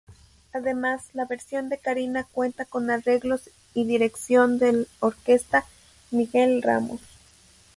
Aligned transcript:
Además, 0.51 1.09
la 1.13 1.25
versión 1.25 1.69
de 1.69 1.77
Karina 1.77 2.23
cuenta 2.23 2.65
con 2.65 2.89
arreglos 2.89 3.51
y 3.75 3.85
dirección 3.85 4.57
de 4.57 4.87
orquesta 4.99 5.63
Miguel 6.09 6.63
Ramos. 6.63 7.01